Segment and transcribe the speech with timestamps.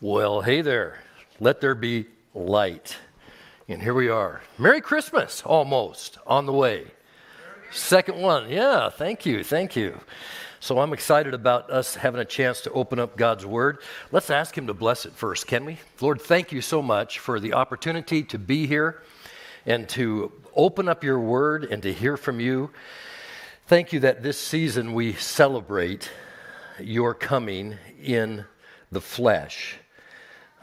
[0.00, 0.98] Well, hey there.
[1.38, 2.96] Let there be light.
[3.68, 4.42] And here we are.
[4.58, 6.86] Merry Christmas, almost on the way.
[7.70, 8.50] Second one.
[8.50, 9.44] Yeah, thank you.
[9.44, 10.00] Thank you.
[10.58, 13.78] So I'm excited about us having a chance to open up God's Word.
[14.10, 15.78] Let's ask Him to bless it first, can we?
[16.00, 19.00] Lord, thank you so much for the opportunity to be here
[19.64, 22.70] and to open up your Word and to hear from you.
[23.68, 26.10] Thank you that this season we celebrate
[26.80, 28.44] your coming in
[28.90, 29.78] the flesh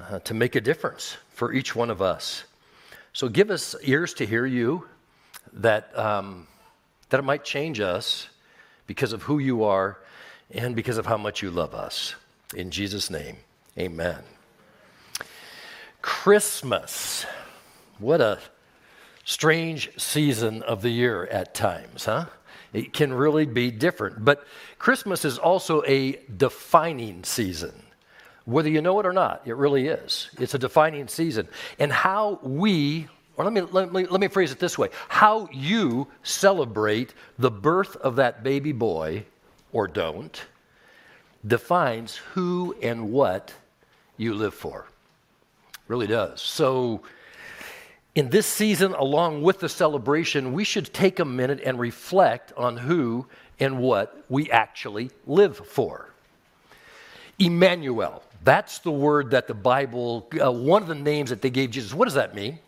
[0.10, 2.44] uh, to make a difference for each one of us.
[3.14, 4.86] So give us ears to hear you,
[5.54, 6.48] that, um,
[7.10, 8.28] that it might change us
[8.88, 10.00] because of who you are
[10.50, 12.16] and because of how much you love us.
[12.56, 13.38] In Jesus' name,
[13.78, 14.24] amen.
[16.02, 17.26] Christmas.
[18.00, 18.40] What a
[19.24, 22.26] strange season of the year at times, huh?
[22.74, 24.24] It can really be different.
[24.24, 24.46] But
[24.80, 27.84] Christmas is also a defining season.
[28.46, 30.30] Whether you know it or not, it really is.
[30.40, 31.48] It's a defining season.
[31.78, 35.48] And how we, or let me, let me, let me phrase it this way how
[35.52, 39.26] you celebrate the birth of that baby boy,
[39.72, 40.42] or don't,
[41.46, 43.54] defines who and what
[44.18, 44.86] you live for.
[45.74, 46.42] It really does.
[46.42, 47.02] So,
[48.14, 52.76] in this season, along with the celebration, we should take a minute and reflect on
[52.76, 53.26] who
[53.60, 56.10] and what we actually live for.
[57.40, 61.72] Emmanuel, that's the word that the Bible, uh, one of the names that they gave
[61.72, 61.94] Jesus.
[61.94, 62.60] What does that mean?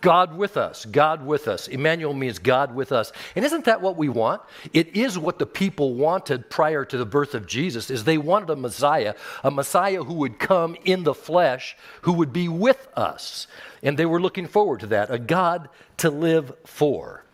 [0.00, 0.86] God with us.
[0.86, 1.68] God with us.
[1.68, 3.12] Emmanuel means God with us.
[3.36, 4.40] And isn't that what we want?
[4.72, 8.50] It is what the people wanted prior to the birth of Jesus is they wanted
[8.50, 13.46] a Messiah, a Messiah who would come in the flesh, who would be with us.
[13.82, 17.24] And they were looking forward to that, a God to live for.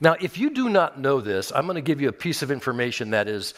[0.00, 2.50] Now, if you do not know this, I'm going to give you a piece of
[2.50, 3.54] information that is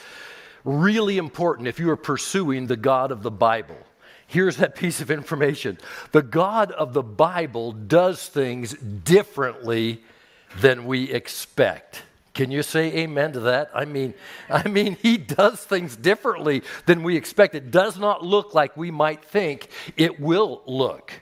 [0.66, 3.78] really important if you are pursuing the God of the Bible.
[4.26, 5.78] Here's that piece of information
[6.12, 10.02] the God of the Bible does things differently
[10.60, 12.02] than we expect.
[12.34, 13.70] Can you say amen to that?
[13.74, 14.12] I mean,
[14.50, 17.54] I mean, he does things differently than we expect.
[17.54, 21.12] It does not look like we might think it will look.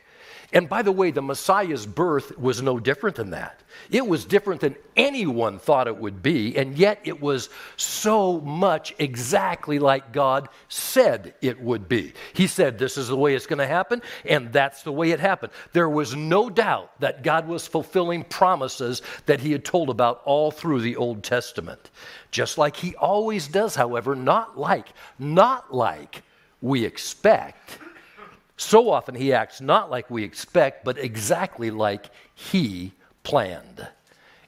[0.54, 3.60] And by the way, the Messiah's birth was no different than that.
[3.91, 8.94] It was different than anyone thought it would be, and yet it was so much
[9.00, 12.12] exactly like God said it would be.
[12.34, 15.19] He said, This is the way it's going to happen, and that's the way it
[15.19, 15.53] happened.
[15.72, 20.53] There was no doubt that God was fulfilling promises that He had told about all
[20.53, 21.91] through the Old Testament.
[22.31, 24.87] Just like He always does, however, not like,
[25.19, 26.22] not like
[26.60, 27.81] we expect.
[28.56, 32.92] So often He acts not like we expect, but exactly like He
[33.22, 33.87] planned.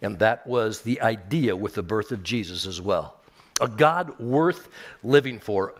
[0.03, 3.17] And that was the idea with the birth of Jesus as well.
[3.61, 4.69] A God worth
[5.03, 5.75] living for.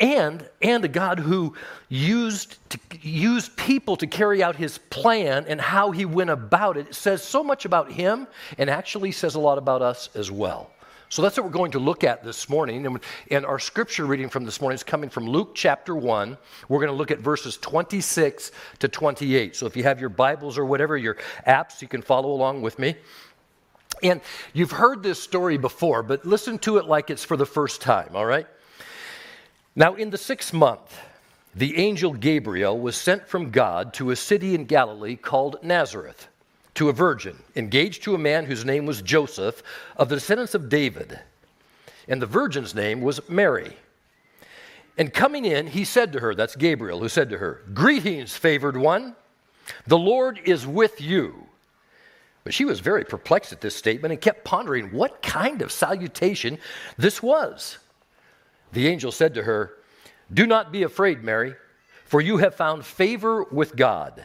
[0.00, 1.56] And, and a God who
[1.88, 6.88] used, to, used people to carry out his plan and how he went about it.
[6.88, 10.70] It says so much about him and actually says a lot about us as well.
[11.10, 12.84] So that's what we're going to look at this morning.
[12.86, 16.36] And, and, our scripture reading from this morning is coming from Luke chapter 1.
[16.68, 19.56] We're going to look at verses 26 to 28.
[19.56, 22.78] So if you have your Bibles or whatever, your apps, you can follow along with
[22.78, 22.94] me.
[24.02, 24.20] And
[24.52, 28.10] you've heard this story before, but listen to it like it's for the first time,
[28.14, 28.46] all right?
[29.74, 31.00] Now, in the sixth month,
[31.54, 36.28] the angel Gabriel was sent from God to a city in Galilee called Nazareth
[36.78, 39.64] to a virgin, engaged to a man whose name was Joseph,
[39.96, 41.18] of the descendants of David.
[42.06, 43.76] And the virgin's name was Mary.
[44.96, 48.76] And coming in, he said to her, that's Gabriel who said to her, Greetings, favored
[48.76, 49.16] one,
[49.88, 51.48] the Lord is with you.
[52.44, 56.58] But she was very perplexed at this statement and kept pondering what kind of salutation
[56.96, 57.78] this was.
[58.72, 59.74] The angel said to her,
[60.32, 61.56] Do not be afraid, Mary,
[62.04, 64.24] for you have found favor with God.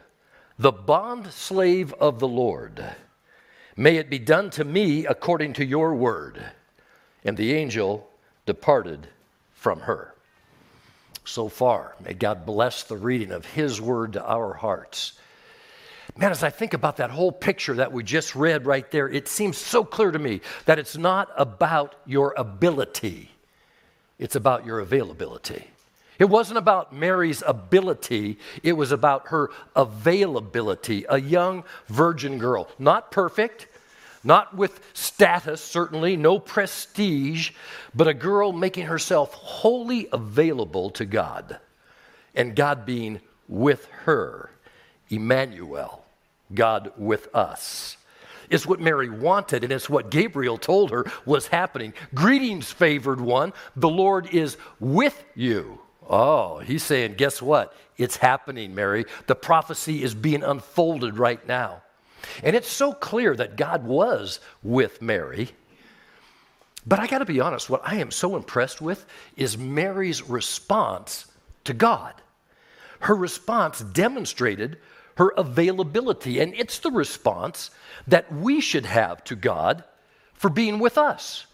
[0.61, 2.85] the bond slave of the Lord.
[3.75, 6.39] May it be done to me according to your word.
[7.23, 8.07] And the angel
[8.45, 9.07] departed
[9.53, 10.13] from her.
[11.25, 15.13] So far, may God bless the reading of his word to our hearts.
[16.15, 19.27] Man, as I think about that whole picture that we just read right there, it
[19.27, 23.31] seems so clear to me that it's not about your ability,
[24.19, 25.71] it's about your availability.
[26.21, 31.03] It wasn't about Mary's ability, it was about her availability.
[31.09, 33.65] A young virgin girl, not perfect,
[34.23, 37.53] not with status, certainly, no prestige,
[37.95, 41.59] but a girl making herself wholly available to God
[42.35, 44.51] and God being with her.
[45.09, 46.05] Emmanuel,
[46.53, 47.97] God with us.
[48.51, 51.95] It's what Mary wanted, and it's what Gabriel told her was happening.
[52.13, 53.53] Greetings, favored one.
[53.75, 55.79] The Lord is with you.
[56.09, 57.75] Oh, he's saying, guess what?
[57.97, 59.05] It's happening, Mary.
[59.27, 61.83] The prophecy is being unfolded right now.
[62.43, 65.51] And it's so clear that God was with Mary.
[66.85, 69.05] But I got to be honest, what I am so impressed with
[69.35, 71.25] is Mary's response
[71.65, 72.13] to God.
[73.01, 74.77] Her response demonstrated
[75.17, 76.39] her availability.
[76.39, 77.69] And it's the response
[78.07, 79.83] that we should have to God
[80.33, 81.45] for being with us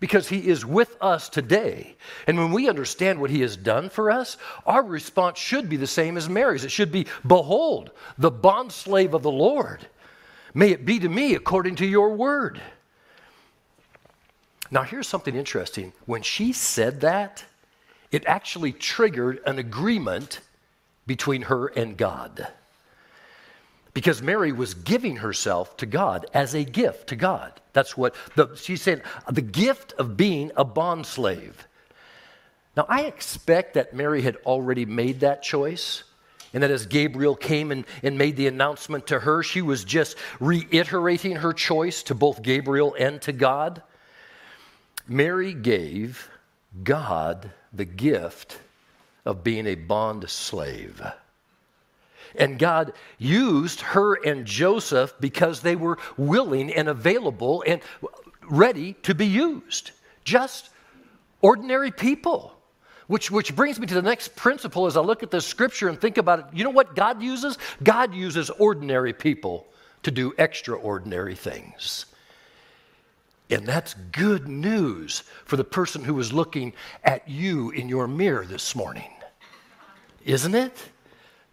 [0.00, 1.96] because He is with us today.
[2.26, 4.36] And when we understand what He has done for us,
[4.66, 6.64] our response should be the same as Mary's.
[6.64, 9.86] It should be, Behold, the bondslave of the Lord.
[10.52, 12.60] May it be to me according to your word.
[14.70, 15.92] Now, here's something interesting.
[16.06, 17.44] When she said that,
[18.10, 20.40] it actually triggered an agreement
[21.06, 22.48] between her and God
[23.94, 27.60] because Mary was giving herself to God as a gift to God.
[27.72, 31.66] That's what the, she said, the gift of being a bond slave.
[32.76, 36.04] Now, I expect that Mary had already made that choice,
[36.52, 40.16] and that as Gabriel came and, and made the announcement to her, she was just
[40.38, 43.82] reiterating her choice to both Gabriel and to God.
[45.08, 46.30] Mary gave
[46.84, 48.58] God the gift
[49.24, 51.02] of being a bond slave.
[52.36, 57.80] And God used her and Joseph because they were willing and available and
[58.48, 59.92] ready to be used.
[60.24, 60.70] Just
[61.40, 62.54] ordinary people.
[63.06, 66.00] Which, which brings me to the next principle as I look at this scripture and
[66.00, 66.44] think about it.
[66.52, 67.58] You know what God uses?
[67.82, 69.66] God uses ordinary people
[70.04, 72.06] to do extraordinary things.
[73.50, 76.72] And that's good news for the person who is looking
[77.02, 79.10] at you in your mirror this morning.
[80.24, 80.89] Isn't it?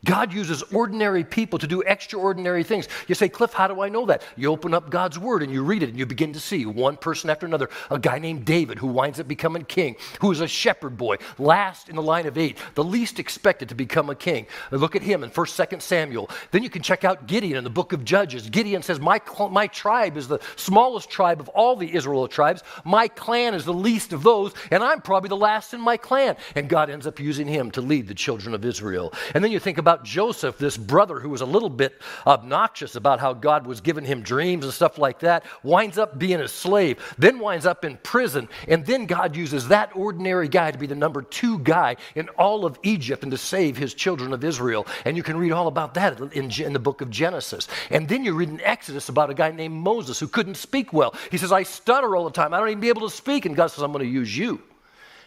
[0.08, 2.88] God uses ordinary people to do extraordinary things.
[3.08, 4.24] You say, Cliff, how do I know that?
[4.38, 6.96] You open up God's word and you read it and you begin to see one
[6.96, 7.70] person after another.
[7.92, 11.90] A guy named David who winds up becoming king, who is a shepherd boy, last
[11.90, 14.48] in the line of eight, the least expected to become a king.
[14.72, 16.30] Look at him in 1st, 2nd Samuel.
[16.52, 18.50] Then you can check out Gideon in the book of Judges.
[18.50, 19.20] Gideon says, my,
[19.52, 22.64] my tribe is the smallest tribe of all the Israel tribes.
[22.86, 26.38] My clan is the least of those, and I'm probably the last in my clan.
[26.56, 29.14] And God ends up using him to lead the children of Israel.
[29.34, 32.96] And then you think about about Joseph, this brother who was a little bit obnoxious
[32.96, 36.48] about how God was giving him dreams and stuff like that, winds up being a
[36.48, 40.86] slave, then winds up in prison, and then God uses that ordinary guy to be
[40.86, 44.86] the number two guy in all of Egypt and to save his children of Israel.
[45.06, 47.68] And you can read all about that in, in the book of Genesis.
[47.90, 51.16] And then you read in Exodus about a guy named Moses who couldn't speak well.
[51.32, 52.54] He says, I stutter all the time.
[52.54, 53.46] I don't even be able to speak.
[53.46, 54.62] And God says, I'm going to use you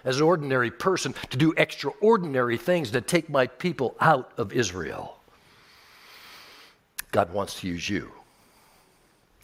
[0.04, 5.18] as an ordinary person to do extraordinary things to take my people out of Israel.
[7.10, 8.10] God wants to use you,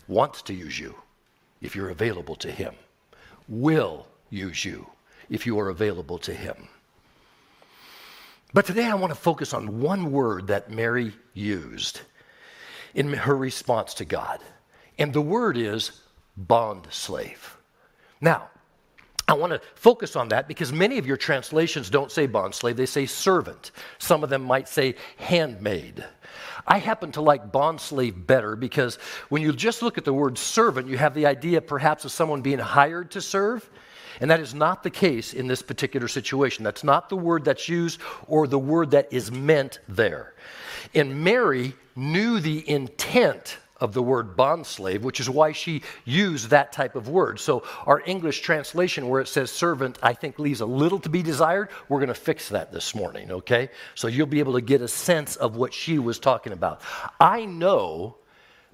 [0.09, 0.95] wants to use you
[1.61, 2.75] if you're available to Him,
[3.49, 4.87] will use you
[5.29, 6.69] if you are available to Him.
[8.53, 12.01] But today I want to focus on one word that Mary used
[12.95, 14.41] in her response to God.
[14.99, 16.01] And the word is
[16.37, 17.57] bond slave.
[18.21, 18.49] Now,
[19.29, 22.77] I want to focus on that because many of your translations don't say bond slave,
[22.77, 23.73] they say servant.
[23.99, 26.05] Some of them might say handmaid.
[26.67, 28.97] I happen to like bond slave better because
[29.29, 32.41] when you just look at the word servant, you have the idea perhaps of someone
[32.41, 33.69] being hired to serve.
[34.21, 36.65] And that is not the case in this particular situation.
[36.65, 40.35] That's not the word that's used or the word that is meant there.
[40.95, 46.73] And Mary knew the intent of the word bondslave, which is why she used that
[46.73, 47.39] type of word.
[47.41, 51.23] So, our English translation, where it says servant, I think leaves a little to be
[51.23, 51.69] desired.
[51.89, 53.71] We're going to fix that this morning, okay?
[53.95, 56.81] So, you'll be able to get a sense of what she was talking about.
[57.21, 58.17] I know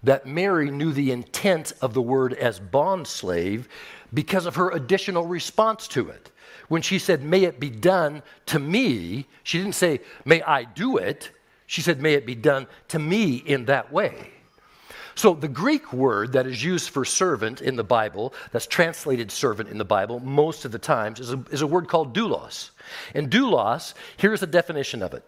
[0.05, 3.67] that Mary knew the intent of the word as bondslave
[4.13, 6.31] because of her additional response to it.
[6.69, 10.97] When she said, May it be done to me, she didn't say, May I do
[10.97, 11.31] it
[11.73, 14.31] She said, May it be done to me in that way.
[15.15, 19.69] So, the Greek word that is used for servant in the Bible, that's translated servant
[19.69, 22.71] in the Bible most of the times, is a, is a word called doulos.
[23.15, 25.25] And doulos, here's a definition of it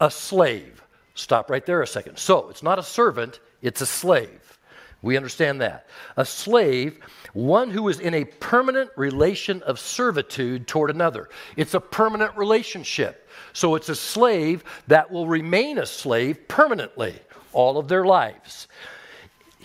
[0.00, 0.82] a slave.
[1.14, 2.18] Stop right there a second.
[2.18, 4.58] So, it's not a servant, it's a slave.
[5.02, 5.86] We understand that.
[6.16, 6.98] A slave,
[7.34, 11.28] one who is in a permanent relation of servitude toward another.
[11.56, 13.28] It's a permanent relationship.
[13.52, 17.20] So, it's a slave that will remain a slave permanently
[17.52, 18.68] all of their lives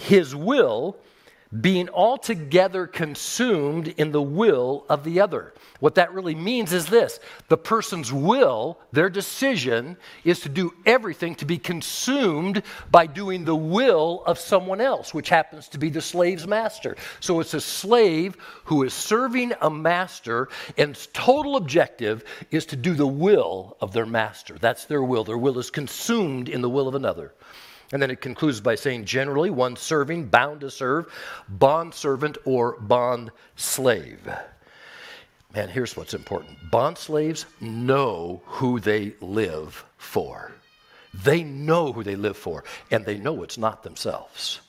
[0.01, 0.97] his will
[1.59, 5.53] being altogether consumed in the will of the other.
[5.81, 11.35] What that really means is this the person's will, their decision, is to do everything
[11.35, 16.01] to be consumed by doing the will of someone else, which happens to be the
[16.01, 16.95] slave's master.
[17.19, 22.77] So it's a slave who is serving a master, and its total objective is to
[22.77, 24.57] do the will of their master.
[24.57, 25.25] That's their will.
[25.25, 27.33] Their will is consumed in the will of another.
[27.91, 31.11] And then it concludes by saying, generally, one serving, bound to serve,
[31.49, 34.29] bond servant, or bond slave.
[35.53, 40.53] Man, here's what's important bond slaves know who they live for.
[41.13, 44.61] They know who they live for, and they know it's not themselves.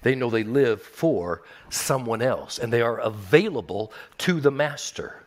[0.00, 5.22] They know they live for someone else, and they are available to the master.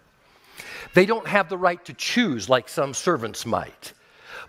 [0.95, 3.93] They don't have the right to choose like some servants might.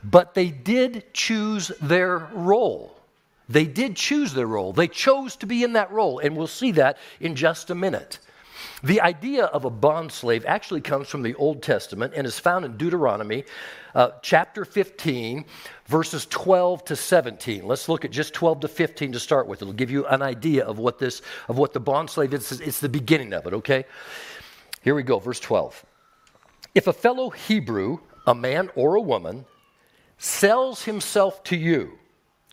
[0.05, 2.97] But they did choose their role.
[3.49, 4.73] They did choose their role.
[4.73, 8.19] They chose to be in that role, and we'll see that in just a minute.
[8.83, 12.65] The idea of a bond slave actually comes from the Old Testament and is found
[12.65, 13.45] in Deuteronomy
[13.95, 15.45] uh, chapter 15,
[15.87, 17.67] verses 12 to 17.
[17.67, 19.63] Let's look at just 12 to 15 to start with.
[19.63, 22.61] It'll give you an idea of what this, of what the bond slave is.
[22.61, 23.85] It's the beginning of it, okay?
[24.83, 25.85] Here we go, verse 12.
[26.75, 29.47] If a fellow Hebrew, a man or a woman,
[30.19, 31.99] sells himself to you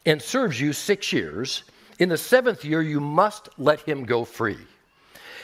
[0.06, 1.64] and serves you six years,
[2.00, 4.58] in the seventh year you must let him go free.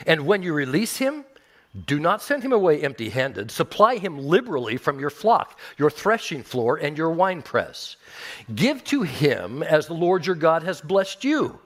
[0.06, 1.24] And when you release him,
[1.86, 3.50] do not send him away empty handed.
[3.50, 7.96] Supply him liberally from your flock, your threshing floor, and your winepress.
[8.54, 11.60] Give to him as the Lord your God has blessed you.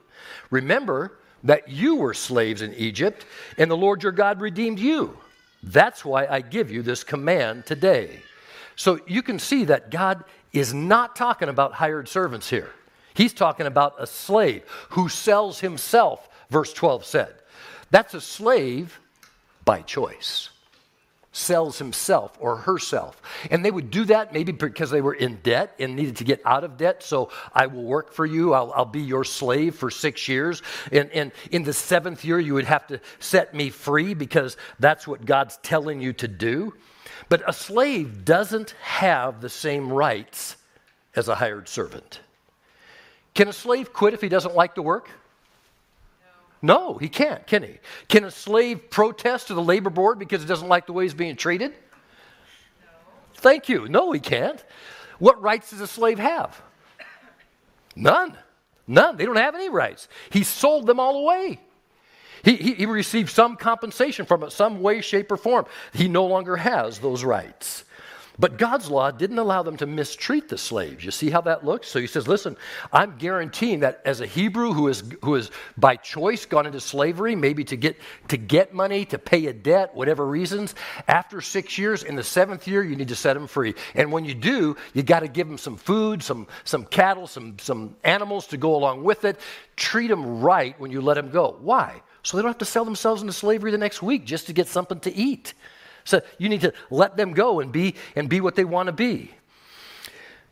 [0.50, 3.24] Remember that you were slaves in Egypt,
[3.56, 5.18] and the Lord your God redeemed you.
[5.62, 8.20] That's why I give you this command today.
[8.76, 12.70] So you can see that God is not talking about hired servants here.
[13.12, 17.34] He's talking about a slave who sells himself, verse 12 said.
[17.90, 18.98] That's a slave
[19.64, 20.50] by choice.
[21.36, 23.20] Sells himself or herself.
[23.50, 26.40] And they would do that maybe because they were in debt and needed to get
[26.44, 27.02] out of debt.
[27.02, 28.54] So I will work for you.
[28.54, 30.62] I'll, I'll be your slave for six years.
[30.92, 35.08] And, and in the seventh year, you would have to set me free because that's
[35.08, 36.72] what God's telling you to do.
[37.28, 40.56] But a slave doesn't have the same rights
[41.16, 42.20] as a hired servant.
[43.34, 45.10] Can a slave quit if he doesn't like the work?
[46.64, 46.94] No.
[46.96, 47.78] he can't, can he?
[48.08, 51.12] Can a slave protest to the labor board because he doesn't like the way he's
[51.12, 51.72] being treated?
[51.72, 52.86] No.
[53.34, 53.86] Thank you.
[53.86, 54.64] No, he can't.
[55.18, 56.62] What rights does a slave have?
[57.94, 58.34] None.
[58.86, 59.18] None.
[59.18, 60.08] They don't have any rights.
[60.30, 61.60] He sold them all away.
[62.42, 65.66] He, he, he, received some compensation from it, some way, shape, or form.
[65.92, 67.84] He no longer has those rights.
[68.36, 71.04] But God's law didn't allow them to mistreat the slaves.
[71.04, 71.88] You see how that looks?
[71.88, 72.56] So he says, listen,
[72.92, 77.36] I'm guaranteeing that as a Hebrew who is, who is by choice gone into slavery,
[77.36, 77.96] maybe to get,
[78.28, 80.74] to get money, to pay a debt, whatever reasons,
[81.06, 83.74] after six years, in the seventh year, you need to set them free.
[83.94, 87.56] And when you do, you got to give them some food, some, some cattle, some,
[87.60, 89.38] some animals to go along with it.
[89.76, 91.56] Treat them right when you let them go.
[91.60, 92.02] Why?
[92.24, 94.66] So they don't have to sell themselves into slavery the next week just to get
[94.66, 95.54] something to eat.
[96.04, 98.92] So you need to let them go and be and be what they want to
[98.92, 99.30] be.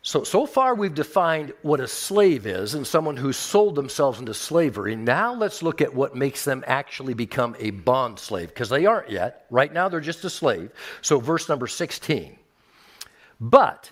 [0.05, 4.33] So, so far we've defined what a slave is and someone who sold themselves into
[4.33, 4.97] slavery.
[4.97, 9.09] Now let's look at what makes them actually become a bond slave, because they aren't
[9.09, 9.45] yet.
[9.49, 10.71] Right now they're just a slave.
[11.01, 12.37] So, verse number 16.
[13.39, 13.91] But,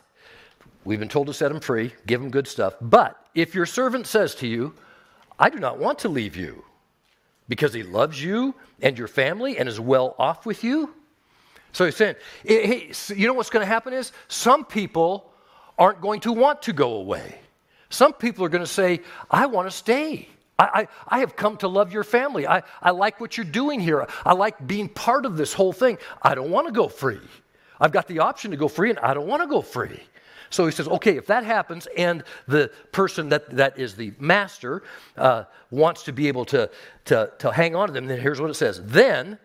[0.83, 2.75] we've been told to set them free, give them good stuff.
[2.81, 4.73] But if your servant says to you,
[5.39, 6.65] I do not want to leave you,
[7.47, 10.93] because he loves you and your family and is well off with you,
[11.73, 15.31] so he's saying, hey, you know what's going to happen is some people
[15.77, 17.39] aren't going to want to go away.
[17.89, 20.27] Some people are going to say, I want to stay.
[20.57, 22.47] I, I, I, have come to love your family.
[22.47, 24.07] I, I like what you're doing here.
[24.25, 25.97] I like being part of this whole thing.
[26.21, 27.19] I don't want to go free.
[27.79, 29.99] I've got the option to go free, and I don't want to go free.
[30.51, 34.83] So he says, okay, if that happens and the person that, that is the master
[35.17, 36.69] uh, wants to be able to,
[37.05, 38.81] to, to hang on to them, then here's what it says.
[38.83, 39.39] Then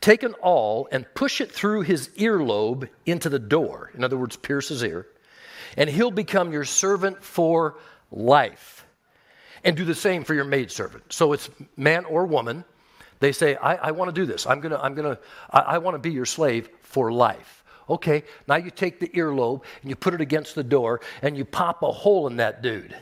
[0.00, 3.90] take an awl and push it through his earlobe into the door.
[3.94, 5.06] In other words, pierce his ear.
[5.76, 7.76] and he'll become your servant for
[8.10, 8.86] life.
[9.62, 11.12] And do the same for your maidservant.
[11.12, 12.64] So it's man or woman.
[13.20, 14.46] They say, I, I want to do this.
[14.46, 17.62] I'm going to, I'm going to, I, I want to be your slave for life.
[17.88, 21.44] Okay, now you take the earlobe and you put it against the door and you
[21.44, 22.96] pop a hole in that dude.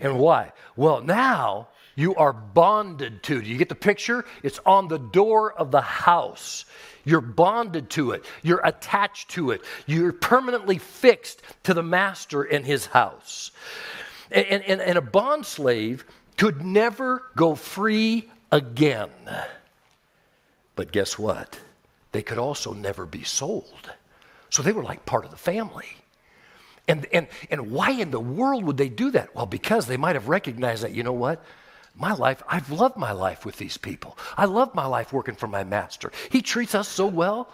[0.00, 0.52] And why?
[0.74, 3.42] Well, now you are bonded to.
[3.42, 4.24] Do you get the picture?
[4.42, 6.64] It's on the door of the house.
[7.04, 8.24] You're bonded to it.
[8.42, 9.62] You're attached to it.
[9.86, 13.50] You're permanently fixed to the master in his house.
[14.30, 16.04] And, and, and a bond slave
[16.36, 19.10] could never go free again.
[20.76, 21.58] But guess what?
[22.12, 23.92] They could also never be sold.
[24.50, 25.88] So they were like part of the family.
[26.88, 29.34] And, and, and why in the world would they do that?
[29.34, 31.44] Well, because they might have recognized that, you know what?
[31.94, 34.16] My life, I've loved my life with these people.
[34.36, 36.10] I love my life working for my master.
[36.30, 37.52] He treats us so well.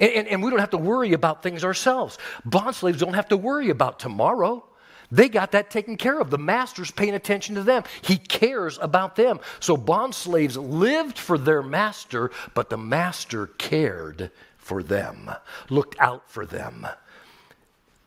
[0.00, 2.18] And, and, and we don't have to worry about things ourselves.
[2.44, 4.64] Bond slaves don't have to worry about tomorrow.
[5.10, 6.30] They got that taken care of.
[6.30, 7.84] The master's paying attention to them.
[8.02, 9.38] He cares about them.
[9.60, 15.30] So bond slaves lived for their master, but the master cared for them,
[15.68, 16.86] looked out for them,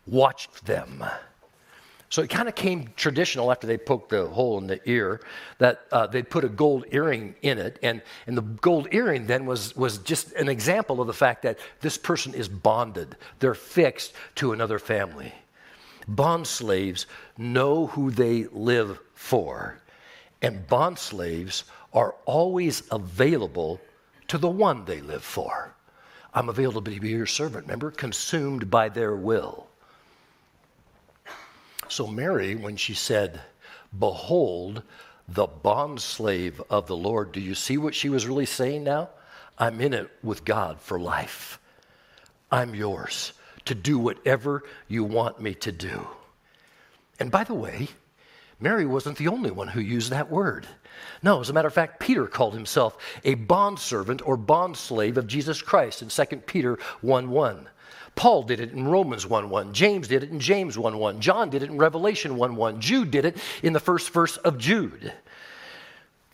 [0.08, 1.06] watched them.
[2.10, 5.20] So it kind of came traditional after they poked the hole in the ear
[5.58, 7.80] that uh, they'd put a gold earring in it.
[7.84, 11.60] And, and the gold earring then was, was just an example of the fact that
[11.82, 15.34] this person is bonded, they're fixed to another family.
[16.08, 17.06] Bond slaves
[17.38, 19.82] know who they live for,
[20.42, 23.82] and bond slaves are always available
[24.30, 25.74] to the one they live for.
[26.34, 27.92] I'm available to be your servant, remember?
[27.92, 29.68] Consumed by their will.
[31.90, 33.42] So, Mary, when she said,
[33.98, 34.84] Behold,
[35.28, 39.10] the bondslave of the Lord, do you see what she was really saying now?
[39.58, 41.60] I'm in it with God for life.
[42.52, 43.34] I'm yours
[43.66, 46.08] to do whatever you want me to do.
[47.20, 47.90] And by the way,
[48.60, 50.66] Mary wasn't the only one who used that word.
[51.22, 55.62] No, as a matter of fact, Peter called himself a bondservant or bondslave of Jesus
[55.62, 57.68] Christ in 2 Peter 1 1.
[58.18, 59.74] Paul did it in Romans 1 1.
[59.74, 61.22] James did it in James 1 1.
[61.22, 62.82] John did it in Revelation 1 1.
[62.82, 65.14] Jude did it in the first verse of Jude.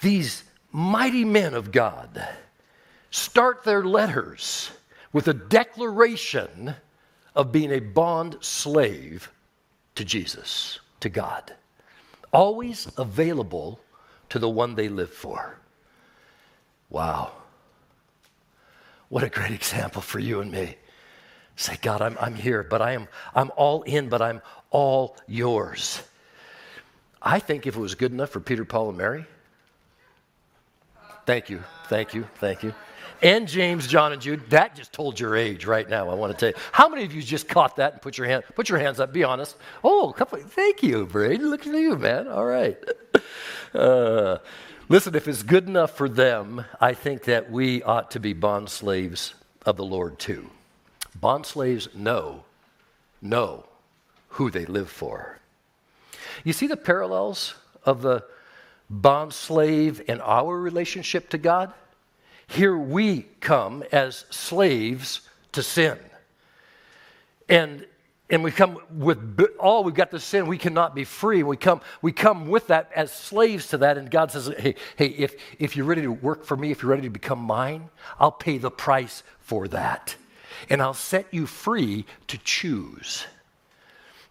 [0.01, 2.25] These mighty men of God
[3.11, 4.71] start their letters
[5.11, 6.73] with a declaration
[7.35, 9.29] of being a bond slave
[9.95, 11.53] to Jesus, to God.
[12.31, 13.81] Always available
[14.29, 15.59] to the one they live for.
[16.89, 17.33] Wow.
[19.09, 20.77] What a great example for you and me.
[21.55, 26.01] Say, God, I'm, I'm here, but I am I'm all in, but I'm all yours.
[27.21, 29.25] I think if it was good enough for Peter, Paul, and Mary,
[31.25, 32.73] thank you, thank you, thank you.
[33.21, 36.09] And James, John, and Jude, that just told your age right now.
[36.09, 36.65] I want to tell you.
[36.73, 39.13] How many of you just caught that and put your hand put your hands up?
[39.13, 39.55] Be honest.
[39.81, 41.41] Oh, a couple, thank you, Brady.
[41.41, 42.27] Look at you, man.
[42.27, 42.77] All right.
[43.73, 44.37] Uh,
[44.87, 48.69] listen, if it's good enough for them, I think that we ought to be bond
[48.69, 49.33] slaves
[49.65, 50.47] of the Lord too.
[51.15, 52.43] Bond slaves know,
[53.21, 53.65] know
[54.29, 55.39] who they live for.
[56.43, 58.23] You see the parallels of the
[58.89, 61.73] bond slave and our relationship to God?
[62.47, 65.21] Here we come as slaves
[65.53, 65.97] to sin.
[67.47, 67.85] And
[68.29, 71.81] and we come with all we've got to sin we cannot be free we come
[72.01, 75.75] we come with that as slaves to that and god says hey hey if if
[75.75, 78.71] you're ready to work for me if you're ready to become mine i'll pay the
[78.71, 80.15] price for that
[80.69, 83.25] and I'll set you free to choose.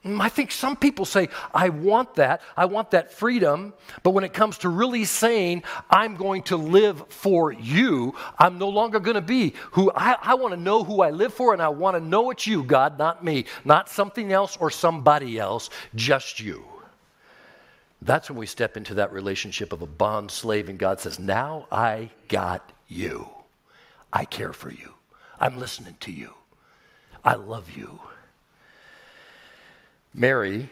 [0.04, 2.42] I think some people say, I want that.
[2.56, 3.72] I want that freedom.
[4.02, 8.68] But when it comes to really saying, I'm going to live for you, I'm no
[8.68, 11.62] longer going to be who I, I want to know who I live for, and
[11.62, 15.70] I want to know it's you, God, not me, not something else or somebody else,
[15.94, 16.64] just you.
[18.00, 21.68] That's when we step into that relationship of a bond slave, and God says, Now
[21.70, 23.28] I got you.
[24.12, 24.92] I care for you.
[25.42, 26.34] I'm listening to you.
[27.24, 27.98] I love you.
[30.14, 30.68] Mary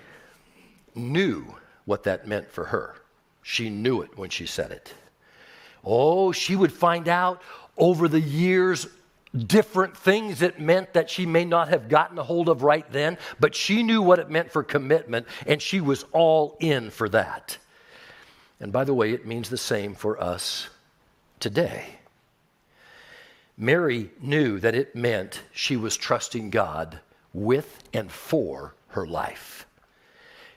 [0.95, 1.57] knew
[1.87, 2.95] what that meant for her.
[3.43, 4.95] She knew it when she said it.
[5.85, 7.43] Oh, she would find out
[7.77, 8.87] over the years
[9.47, 13.19] different things it meant that she may not have gotten a hold of right then,
[13.41, 17.59] but she knew what it meant for commitment, and she was all in for that.
[18.61, 20.69] And by the way, it means the same for us
[21.41, 22.00] today.
[23.61, 26.99] Mary knew that it meant she was trusting God
[27.35, 29.67] with and for her life.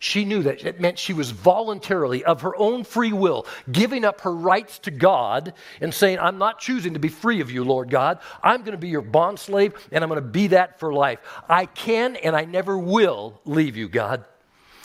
[0.03, 4.19] she knew that it meant she was voluntarily, of her own free will, giving up
[4.21, 7.89] her rights to God and saying, I'm not choosing to be free of you, Lord
[7.89, 8.19] God.
[8.43, 11.19] I'm going to be your bond slave and I'm going to be that for life.
[11.47, 14.25] I can and I never will leave you, God.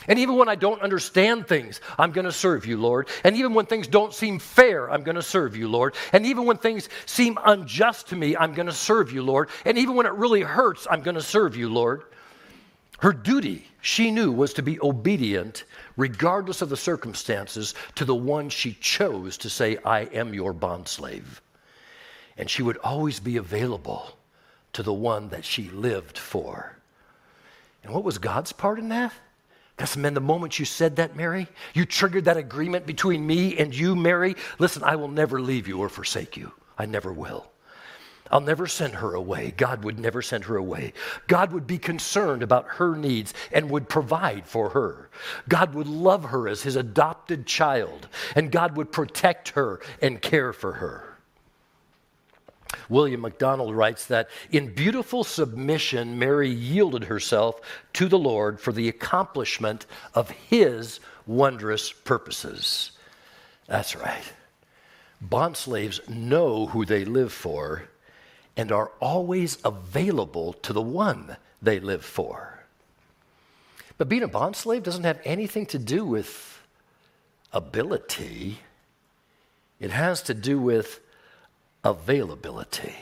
[0.09, 3.09] And even when I don't understand things, I'm going to serve you, Lord.
[3.25, 5.95] And even when things don't seem fair, I'm going to serve you, Lord.
[6.13, 9.51] And even when things seem unjust to me, I'm going to serve you, Lord.
[9.67, 12.03] And even when it really hurts, I'm going to serve you, Lord.
[13.01, 15.65] Her duty, she knew, was to be obedient,
[15.97, 21.41] regardless of the circumstances, to the one she chose to say, I am your bondslave.
[22.37, 24.17] And she would always be available
[24.73, 26.77] to the one that she lived for.
[27.85, 29.13] And what was God's part in that?
[29.79, 33.73] Because, man, the moment you said that, Mary, you triggered that agreement between me and
[33.73, 34.35] you, Mary.
[34.59, 36.51] Listen, I will never leave you or forsake you.
[36.77, 37.47] I never will.
[38.29, 39.55] I'll never send her away.
[39.57, 40.95] God would never send her away.
[41.29, 45.11] God would be concerned about her needs and would provide for her.
[45.49, 50.53] God would love her as his adopted child, and God would protect her and care
[50.53, 51.08] for her.
[52.89, 57.61] William MacDonald writes that in beautiful submission, Mary yielded herself
[57.95, 62.93] to the Lord for the accomplishment of his wondrous purposes.
[63.67, 64.33] That's right.
[65.21, 67.89] Bond slaves know who they live for
[68.57, 72.65] and are always available to the one they live for.
[73.99, 76.61] But being a bond slave doesn't have anything to do with
[77.53, 78.61] ability,
[79.81, 81.01] it has to do with
[81.89, 82.95] availability.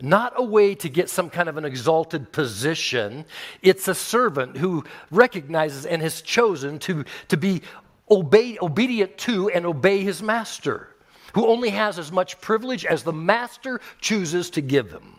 [0.00, 3.24] Not a way to get some kind of an exalted position.
[3.62, 7.62] It's a servant who recognizes and has chosen to, to be
[8.10, 10.88] obey, obedient to and obey his master,
[11.32, 15.14] who only has as much privilege as the master chooses to give him.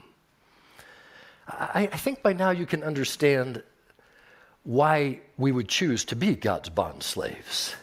[1.48, 3.64] I, I think by now you can understand
[4.64, 7.76] why we would choose to be God's bond slaves.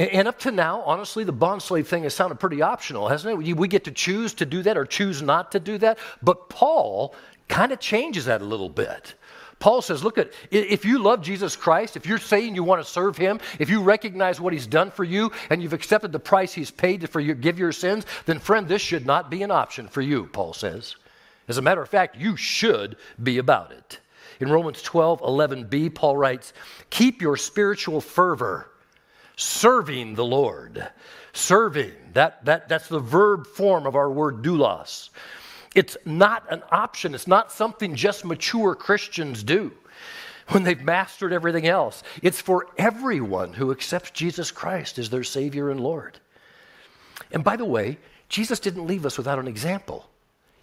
[0.00, 3.54] And, up to now, honestly, the bond slave thing has sounded pretty optional, hasn't it?
[3.54, 5.98] We get to choose to do that or choose not to do that.
[6.22, 7.14] But Paul
[7.48, 9.14] kind of changes that a little bit.
[9.58, 12.90] Paul says, look at if you love Jesus Christ, if you're saying you want to
[12.90, 16.54] serve him, if you recognize what he's done for you and you've accepted the price
[16.54, 20.00] he's paid to forgive your sins, then friend, this should not be an option for
[20.00, 20.96] you, Paul says.
[21.46, 24.00] As a matter of fact, you should be about it.
[24.40, 26.54] In Romans 12, 11b, Paul writes,
[26.88, 28.69] Keep your spiritual fervor
[29.40, 30.88] serving the Lord.
[31.32, 35.10] Serving, that, that, that's the verb form of our word doulos.
[35.74, 39.72] It's not an option, it's not something just mature Christians do
[40.48, 42.02] when they've mastered everything else.
[42.22, 46.18] It's for everyone who accepts Jesus Christ as their Savior and Lord.
[47.30, 47.98] And by the way,
[48.28, 50.10] Jesus didn't leave us without an example.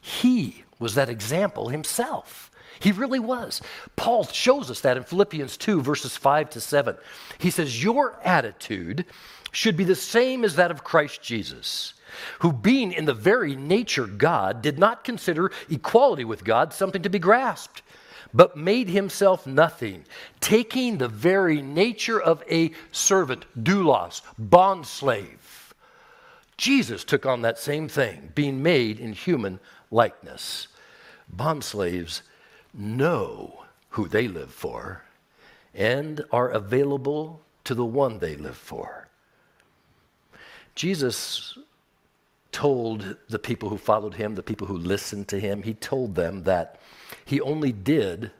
[0.01, 2.51] He was that example himself.
[2.79, 3.61] He really was.
[3.95, 6.95] Paul shows us that in Philippians 2, verses 5 to 7.
[7.37, 9.05] He says, Your attitude
[9.51, 11.93] should be the same as that of Christ Jesus,
[12.39, 17.09] who, being in the very nature God, did not consider equality with God something to
[17.09, 17.81] be grasped,
[18.33, 20.03] but made himself nothing,
[20.39, 25.73] taking the very nature of a servant, doulos, bondslave.
[26.57, 29.59] Jesus took on that same thing, being made in human
[29.91, 30.67] likeness.
[31.35, 32.21] Bondslaves
[32.77, 35.03] know who they live for
[35.73, 39.07] and are available to the one they live for.
[40.75, 41.57] Jesus
[42.51, 46.43] told the people who followed him, the people who listened to him, he told them
[46.43, 46.79] that
[47.25, 48.31] he only did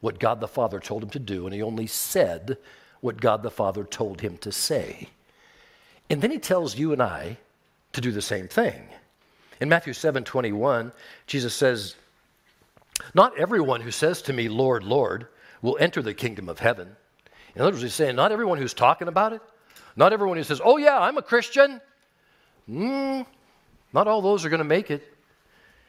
[0.00, 2.58] what God the Father told him to do, and he only said
[3.00, 5.08] what God the Father told him to say.
[6.10, 7.38] And then he tells you and I
[7.92, 8.88] to do the same thing.
[9.60, 10.92] In Matthew 7 21,
[11.26, 11.96] Jesus says,
[13.14, 15.26] not everyone who says to me, Lord, Lord,
[15.62, 16.96] will enter the kingdom of heaven.
[17.54, 19.42] In other words, he's saying, not everyone who's talking about it,
[19.96, 21.80] not everyone who says, oh, yeah, I'm a Christian,
[22.68, 23.26] mm,
[23.92, 25.14] not all those are going to make it.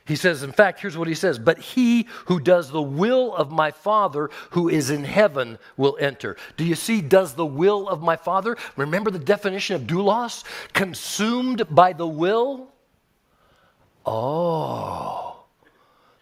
[0.06, 3.52] He says, in fact, here's what he says But he who does the will of
[3.52, 6.38] my Father who is in heaven will enter.
[6.58, 8.56] Do you see, does the will of my Father?
[8.78, 10.44] Remember the definition of doulos?
[10.74, 12.70] Consumed by the will?
[14.06, 15.25] Oh.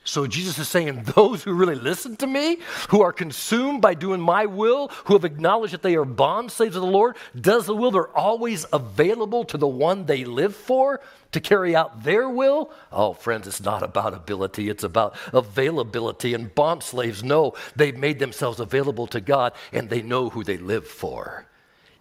[0.05, 2.57] So Jesus is saying, those who really listen to me,
[2.89, 6.75] who are consumed by doing my will, who have acknowledged that they are bond slaves
[6.75, 10.99] of the Lord, does the will, they're always available to the one they live for
[11.31, 12.71] to carry out their will.
[12.91, 16.33] Oh, friends, it's not about ability, it's about availability.
[16.33, 20.57] And bond slaves know they've made themselves available to God and they know who they
[20.57, 21.45] live for.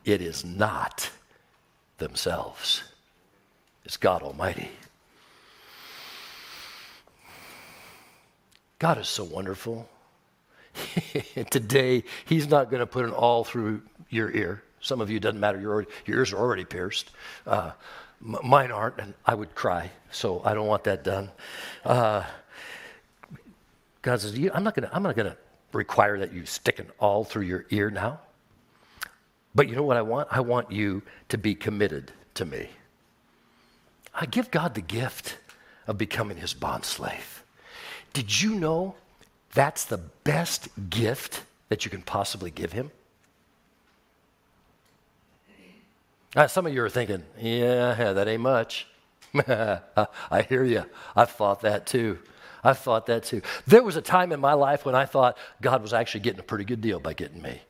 [0.05, 1.11] It is not
[1.99, 2.83] themselves,
[3.85, 4.71] it's God Almighty.
[8.83, 9.88] God is so wonderful.
[11.51, 14.64] today, He's not going to put an awl through your ear.
[14.81, 17.12] Some of you, doesn't matter, your, your ears are already pierced.
[17.47, 17.71] Uh,
[18.21, 21.31] m- mine aren't, and I would cry, so I don't want that done.
[21.85, 22.25] Uh,
[24.03, 25.37] God says, I'm not going to I'm not going to
[25.73, 28.18] require that you stick an awl through your ear now.
[29.55, 30.27] But you know what I want?
[30.29, 32.68] I want you to be committed to me.
[34.12, 35.38] I give God the gift
[35.87, 37.41] of becoming his bond slave.
[38.12, 38.94] Did you know
[39.55, 42.90] that's the best gift that you can possibly give him?
[46.35, 48.87] Now, some of you are thinking, yeah, that ain't much.
[49.35, 50.85] I hear you.
[51.14, 52.18] I've thought that too.
[52.64, 53.42] I've thought that too.
[53.66, 56.44] There was a time in my life when I thought God was actually getting a
[56.44, 57.61] pretty good deal by getting me.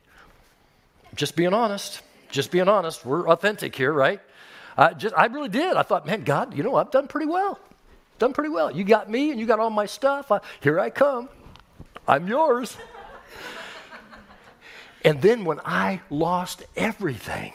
[1.15, 2.03] Just being honest.
[2.31, 3.05] Just being honest.
[3.05, 4.21] We're authentic here, right?
[4.77, 5.77] I just I really did.
[5.77, 7.59] I thought, man, God, you know, I've done pretty well.
[8.19, 8.71] Done pretty well.
[8.71, 10.31] You got me and you got all my stuff.
[10.31, 11.29] I, here I come.
[12.07, 12.77] I'm yours.
[15.05, 17.53] and then when I lost everything,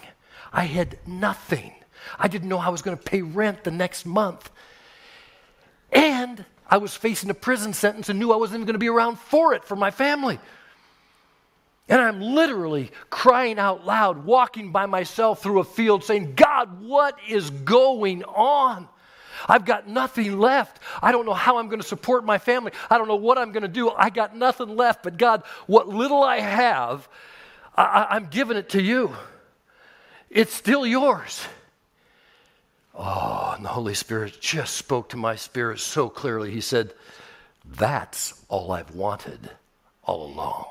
[0.52, 1.74] I had nothing.
[2.18, 4.50] I didn't know I was going to pay rent the next month.
[5.92, 9.20] And I was facing a prison sentence and knew I wasn't going to be around
[9.20, 10.40] for it for my family.
[11.90, 17.18] And I'm literally crying out loud, walking by myself through a field, saying, God, what
[17.30, 18.90] is going on?
[19.48, 20.82] I've got nothing left.
[21.02, 22.72] I don't know how I'm going to support my family.
[22.90, 23.90] I don't know what I'm going to do.
[23.90, 25.04] I got nothing left.
[25.04, 27.08] But God, what little I have,
[27.76, 29.16] I, am giving it to you.
[30.30, 31.46] It's still yours.
[32.96, 36.52] Oh, and the Holy Spirit just spoke to my spirit so clearly.
[36.52, 36.94] He said,
[37.64, 39.52] That's all I've wanted
[40.04, 40.66] all along.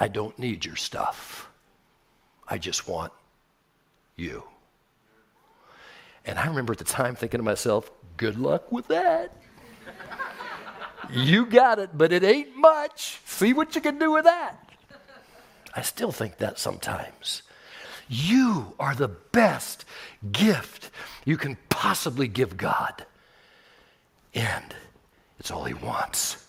[0.00, 1.48] I don't need your stuff.
[2.48, 3.12] I just want
[4.16, 4.42] you.
[6.28, 9.34] And I remember at the time thinking to myself, good luck with that.
[11.10, 13.18] you got it, but it ain't much.
[13.24, 14.70] See what you can do with that.
[15.74, 17.42] I still think that sometimes.
[18.10, 19.86] You are the best
[20.30, 20.90] gift
[21.24, 23.06] you can possibly give God.
[24.34, 24.74] And
[25.38, 26.46] it's all He wants.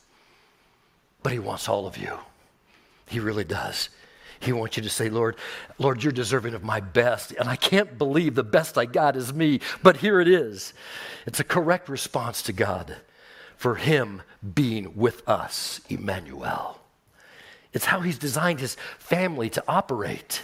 [1.24, 2.20] But He wants all of you.
[3.08, 3.88] He really does.
[4.42, 5.36] He wants you to say, Lord,
[5.78, 7.32] Lord, you're deserving of my best.
[7.32, 10.74] And I can't believe the best I got is me, but here it is.
[11.26, 12.96] It's a correct response to God
[13.58, 14.22] for Him
[14.54, 16.80] being with us, Emmanuel.
[17.74, 20.44] It's how He's designed His family to operate.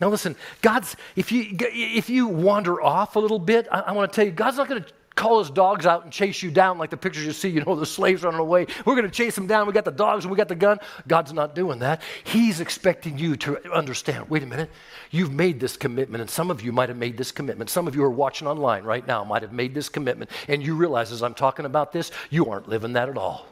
[0.00, 4.10] Now, listen, God's, if you, if you wander off a little bit, I, I want
[4.10, 4.88] to tell you, God's not going to
[5.20, 7.76] call his dogs out and chase you down like the pictures you see, you know,
[7.76, 8.66] the slaves running away.
[8.86, 9.66] We're going to chase them down.
[9.66, 10.78] We got the dogs and we got the gun.
[11.06, 12.00] God's not doing that.
[12.24, 14.70] He's expecting you to understand wait a minute,
[15.10, 17.68] you've made this commitment, and some of you might have made this commitment.
[17.68, 20.74] Some of you are watching online right now might have made this commitment, and you
[20.74, 23.46] realize as I'm talking about this, you aren't living that at all.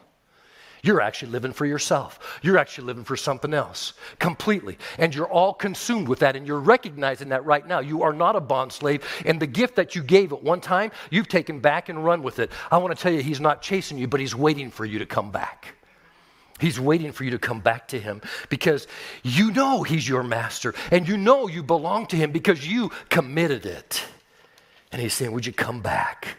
[0.81, 2.39] You're actually living for yourself.
[2.41, 4.77] You're actually living for something else completely.
[4.97, 7.79] And you're all consumed with that, and you're recognizing that right now.
[7.79, 10.91] You are not a bond slave, and the gift that you gave at one time,
[11.09, 12.51] you've taken back and run with it.
[12.71, 15.05] I want to tell you, He's not chasing you, but He's waiting for you to
[15.05, 15.75] come back.
[16.59, 18.87] He's waiting for you to come back to Him because
[19.23, 23.65] you know He's your master, and you know you belong to Him because you committed
[23.65, 24.05] it.
[24.91, 26.37] And He's saying, Would you come back?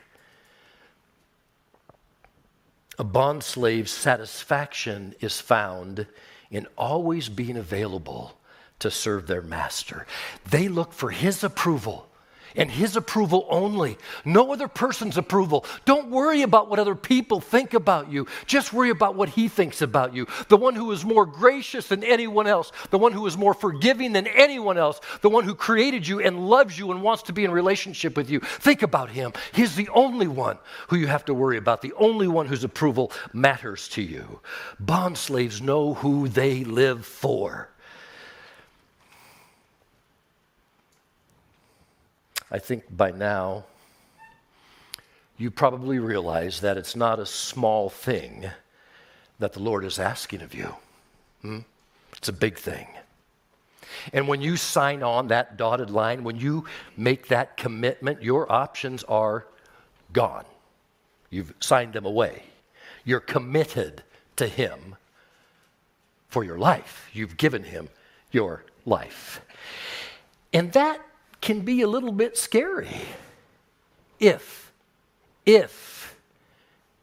[3.00, 6.06] A bond slave's satisfaction is found
[6.50, 8.38] in always being available
[8.78, 10.06] to serve their master.
[10.50, 12.09] They look for his approval
[12.56, 15.64] and his approval only, no other person's approval.
[15.84, 18.26] Don't worry about what other people think about you.
[18.46, 20.26] Just worry about what he thinks about you.
[20.48, 24.12] The one who is more gracious than anyone else, the one who is more forgiving
[24.12, 27.44] than anyone else, the one who created you and loves you and wants to be
[27.44, 28.40] in relationship with you.
[28.40, 29.32] Think about him.
[29.52, 30.58] He's the only one
[30.88, 34.40] who you have to worry about, the only one whose approval matters to you.
[34.78, 37.70] Bond slaves know who they live for.
[42.50, 43.64] I think by now
[45.38, 48.50] you probably realize that it's not a small thing
[49.38, 50.74] that the Lord is asking of you.
[51.42, 51.60] Hmm?
[52.16, 52.86] It's a big thing.
[54.12, 56.64] And when you sign on that dotted line, when you
[56.96, 59.46] make that commitment, your options are
[60.12, 60.44] gone.
[61.30, 62.42] You've signed them away.
[63.04, 64.02] You're committed
[64.36, 64.96] to Him
[66.28, 67.08] for your life.
[67.12, 67.88] You've given Him
[68.30, 69.40] your life.
[70.52, 71.00] And that
[71.40, 72.88] can be a little bit scary
[74.18, 74.72] if,
[75.46, 76.16] if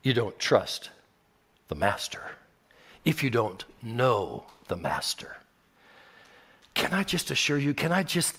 [0.04, 0.90] you don't trust
[1.68, 2.22] the master,
[3.04, 5.38] if you don't know the master.
[6.74, 8.38] Can I just assure you, can I just,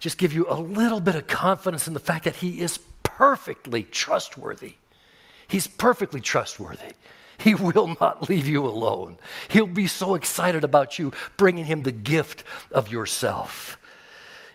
[0.00, 3.84] just give you a little bit of confidence in the fact that he is perfectly
[3.84, 4.74] trustworthy?
[5.46, 6.94] He's perfectly trustworthy.
[7.38, 9.18] He will not leave you alone.
[9.48, 13.78] He'll be so excited about you bringing him the gift of yourself.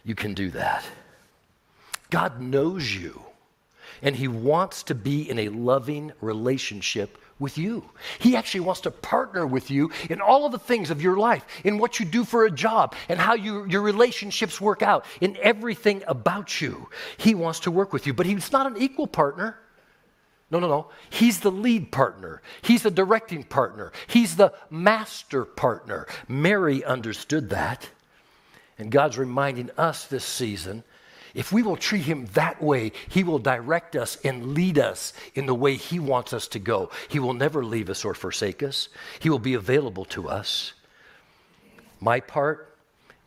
[0.04, 0.84] You can do that.
[2.10, 3.22] God knows you,
[4.02, 7.90] and he wants to be in a loving relationship with you.
[8.20, 11.46] He actually wants to partner with you in all of the things of your life,
[11.64, 15.38] in what you do for a job, and how you, your relationships work out, in
[15.42, 16.90] everything about you.
[17.18, 19.58] He wants to work with you, but he's not an equal partner.
[20.52, 20.90] No, no, no.
[21.10, 22.42] He's the lead partner.
[22.62, 23.94] He's the directing partner.
[24.08, 26.08] He's the master partner.
[26.28, 27.90] Mary understood that.
[28.78, 30.84] And God's reminding us this season
[31.34, 35.46] if we will treat him that way, he will direct us and lead us in
[35.46, 36.90] the way he wants us to go.
[37.08, 40.74] He will never leave us or forsake us, he will be available to us.
[42.00, 42.76] My part,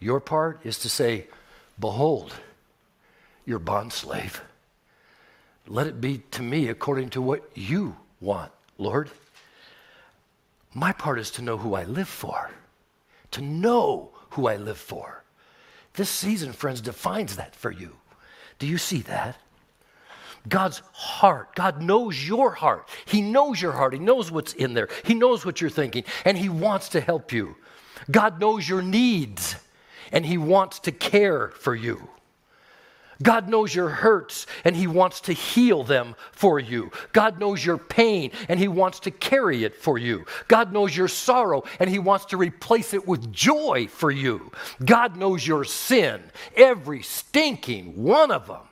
[0.01, 1.27] your part, is to say,
[1.79, 2.35] Behold,
[3.47, 4.41] your bondslave.
[5.67, 9.11] Let it be to me according to what you want, Lord.
[10.75, 12.51] My part is to know who I live for,
[13.31, 15.24] to know who I live for.
[15.95, 17.97] This season, friends, defines that for you.
[18.59, 19.37] Do you see that?
[20.49, 21.55] God's heart.
[21.55, 22.89] God knows your heart.
[23.07, 23.95] He knows your heart.
[23.95, 24.89] He knows what's in there.
[25.05, 27.57] He knows what you're thinking, and He wants to help you.
[28.11, 29.57] God knows your needs,
[30.13, 32.09] and He wants to care for you.
[33.23, 36.91] God knows your hurts and He wants to heal them for you.
[37.13, 40.25] God knows your pain and He wants to carry it for you.
[40.49, 44.51] God knows your sorrow and He wants to replace it with joy for you.
[44.85, 46.23] God knows your sin,
[46.57, 48.63] every stinking one of them,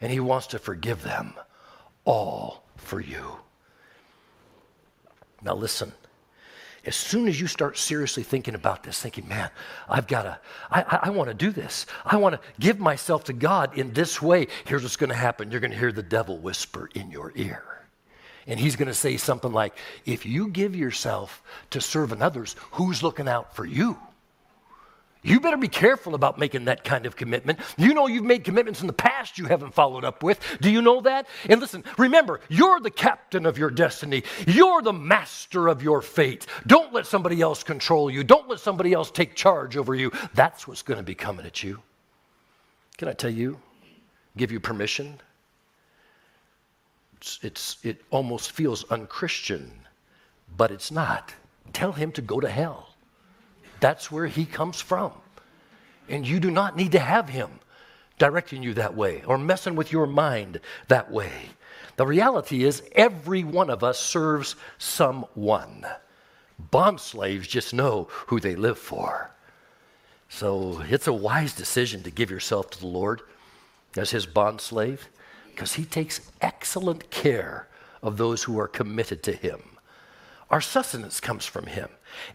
[0.00, 1.34] and He wants to forgive them
[2.04, 3.36] all for you.
[5.42, 5.92] Now, listen.
[6.86, 9.50] As soon as you start seriously thinking about this, thinking, man,
[9.88, 10.38] I've got to,
[10.70, 11.84] I, I, I want to do this.
[12.04, 14.46] I want to give myself to God in this way.
[14.64, 17.62] Here's what's going to happen you're going to hear the devil whisper in your ear.
[18.46, 23.02] And he's going to say something like, if you give yourself to serving others, who's
[23.02, 23.98] looking out for you?
[25.22, 27.60] You better be careful about making that kind of commitment.
[27.76, 30.40] You know you've made commitments in the past you haven't followed up with.
[30.62, 31.26] Do you know that?
[31.48, 34.22] And listen, remember, you're the captain of your destiny.
[34.46, 36.46] You're the master of your fate.
[36.66, 38.24] Don't let somebody else control you.
[38.24, 40.10] Don't let somebody else take charge over you.
[40.34, 41.82] That's what's going to be coming at you.
[42.96, 43.58] Can I tell you?
[44.36, 45.20] Give you permission?
[47.18, 49.70] It's, it's, it almost feels unchristian,
[50.56, 51.34] but it's not.
[51.74, 52.89] Tell him to go to hell.
[53.80, 55.12] That's where he comes from.
[56.08, 57.50] And you do not need to have him
[58.18, 61.32] directing you that way or messing with your mind that way.
[61.96, 65.86] The reality is, every one of us serves someone.
[66.58, 69.30] Bond slaves just know who they live for.
[70.28, 73.22] So it's a wise decision to give yourself to the Lord
[73.96, 75.08] as his bond slave
[75.50, 77.68] because he takes excellent care
[78.02, 79.60] of those who are committed to him.
[80.50, 81.88] Our sustenance comes from him.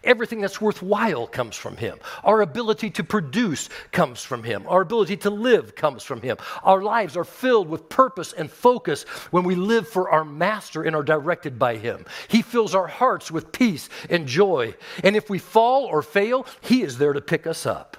[0.04, 1.98] Everything that's worthwhile comes from Him.
[2.24, 4.64] Our ability to produce comes from Him.
[4.68, 6.36] Our ability to live comes from Him.
[6.62, 10.94] Our lives are filled with purpose and focus when we live for our Master and
[10.94, 12.04] are directed by Him.
[12.28, 14.74] He fills our hearts with peace and joy.
[15.02, 17.96] And if we fall or fail, He is there to pick us up.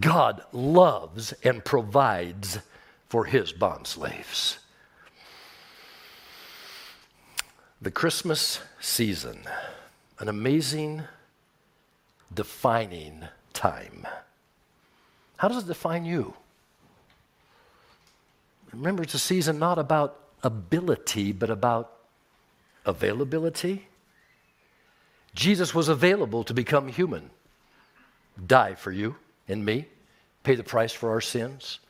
[0.00, 2.58] God loves and provides
[3.08, 4.58] for His bondslaves.
[7.82, 9.40] The Christmas season,
[10.18, 11.02] an amazing,
[12.32, 14.06] defining time.
[15.36, 16.32] How does it define you?
[18.72, 21.92] Remember, it's a season not about ability, but about
[22.86, 23.88] availability.
[25.34, 27.28] Jesus was available to become human,
[28.46, 29.16] die for you
[29.48, 29.84] and me,
[30.44, 31.80] pay the price for our sins.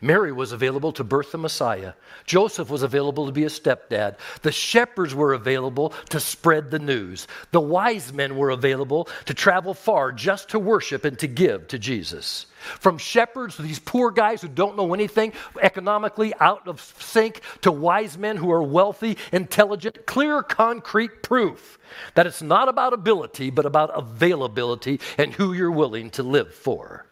[0.00, 1.94] Mary was available to birth the Messiah.
[2.26, 4.16] Joseph was available to be a stepdad.
[4.42, 7.26] The shepherds were available to spread the news.
[7.50, 11.78] The wise men were available to travel far just to worship and to give to
[11.78, 12.46] Jesus.
[12.64, 18.16] From shepherds, these poor guys who don't know anything, economically out of sync, to wise
[18.16, 21.78] men who are wealthy, intelligent, clear, concrete proof
[22.14, 27.06] that it's not about ability, but about availability and who you're willing to live for.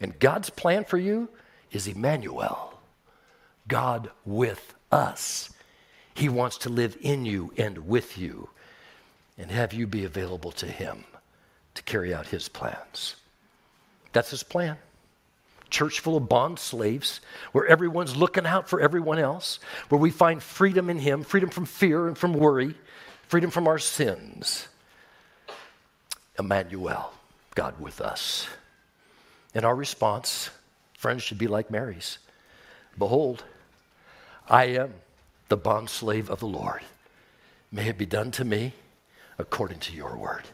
[0.00, 1.28] And God's plan for you
[1.72, 2.78] is Emmanuel,
[3.66, 5.50] God with us.
[6.14, 8.50] He wants to live in you and with you
[9.38, 11.04] and have you be available to Him
[11.74, 13.16] to carry out His plans.
[14.12, 14.76] That's His plan.
[15.70, 19.58] Church full of bond slaves, where everyone's looking out for everyone else,
[19.88, 22.74] where we find freedom in Him, freedom from fear and from worry,
[23.26, 24.68] freedom from our sins.
[26.38, 27.14] Emmanuel,
[27.54, 28.46] God with us.
[29.54, 30.50] And our response
[31.02, 32.18] friends should be like Mary's.
[32.96, 33.42] Behold,
[34.48, 34.94] I am
[35.48, 36.82] the bondslave of the Lord.
[37.72, 38.72] May it be done to me
[39.36, 40.44] according to your word.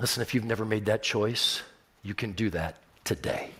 [0.00, 1.62] Listen, if you've never made that choice,
[2.02, 3.52] you can do that today.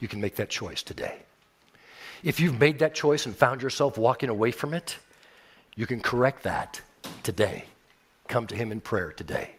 [0.00, 1.18] You can make that choice today.
[2.22, 4.96] If you've made that choice and found yourself walking away from it,
[5.76, 6.80] you can correct that
[7.22, 7.66] today.
[8.28, 9.56] Come to Him in prayer today.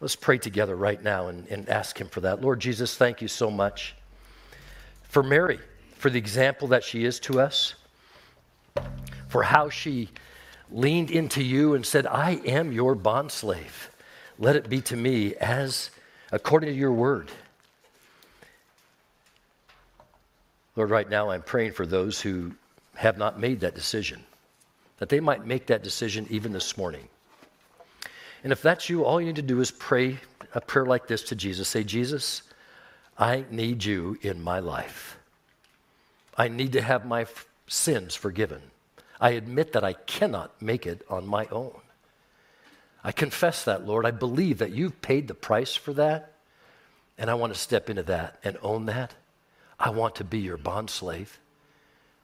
[0.00, 2.42] Let's pray together right now and, and ask Him for that.
[2.42, 3.94] Lord Jesus, thank you so much
[5.02, 5.60] for Mary,
[5.96, 7.74] for the example that she is to us,
[9.28, 10.10] for how she
[10.70, 13.88] leaned into you and said, I am your bondslave.
[14.38, 15.90] Let it be to me as
[16.32, 17.30] according to your word.
[20.76, 22.52] Lord, right now I'm praying for those who
[22.96, 24.24] have not made that decision,
[24.98, 27.08] that they might make that decision even this morning.
[28.44, 30.18] And if that's you, all you need to do is pray
[30.54, 31.66] a prayer like this to Jesus.
[31.66, 32.42] Say, Jesus,
[33.18, 35.18] I need you in my life.
[36.36, 38.60] I need to have my f- sins forgiven.
[39.20, 41.80] I admit that I cannot make it on my own.
[43.02, 44.04] I confess that, Lord.
[44.04, 46.32] I believe that you've paid the price for that,
[47.16, 49.14] and I want to step into that and own that.
[49.78, 51.38] I want to be your bond slave.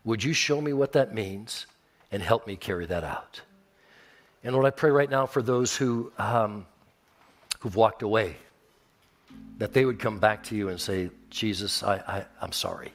[0.05, 1.67] Would you show me what that means
[2.13, 3.43] and help me carry that out?
[4.43, 6.67] And Lord, I pray right now for those who, um,
[7.61, 8.37] who've walked away,
[9.59, 12.93] that they would come back to you and say, Jesus, I, I, I'm sorry.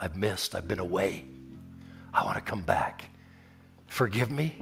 [0.00, 0.54] I've missed.
[0.54, 1.24] I've been away.
[2.12, 3.04] I want to come back.
[3.86, 4.54] Forgive me,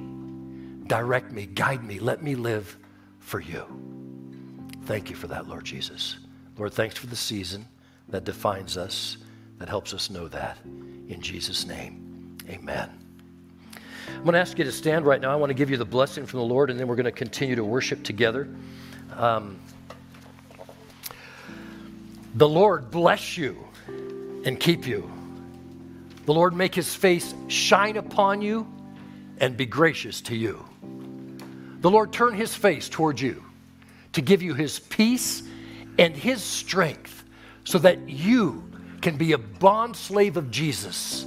[0.87, 2.77] direct me, guide me, let me live
[3.19, 3.65] for you.
[4.85, 6.17] Thank you for that, Lord Jesus.
[6.57, 7.67] Lord, thanks for the season
[8.07, 9.17] that defines us,
[9.57, 10.57] that helps us know that.
[10.65, 13.06] In Jesus' name, amen.
[14.07, 15.31] I'm going to ask you to stand right now.
[15.31, 17.11] I want to give you the blessing from the Lord, and then we're going to
[17.11, 18.47] continue to worship together.
[19.15, 19.59] Um,
[22.35, 23.57] the Lord bless you
[24.45, 25.11] and keep you.
[26.25, 28.67] The Lord make his face shine upon you
[29.39, 30.63] and be gracious to you.
[31.79, 33.43] The Lord turn his face toward you
[34.13, 35.43] to give you his peace
[35.97, 37.23] and his strength
[37.63, 41.25] so that you can be a bond slave of Jesus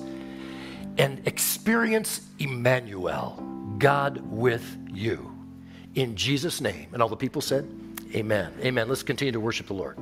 [0.99, 3.43] and experience Emmanuel,
[3.79, 5.35] God with you.
[5.95, 6.89] In Jesus' name.
[6.93, 7.69] And all the people said,
[8.15, 8.53] Amen.
[8.61, 8.89] Amen.
[8.89, 9.97] Let's continue to worship the Lord.